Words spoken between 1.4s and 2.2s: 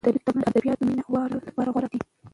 لپاره غوره دي.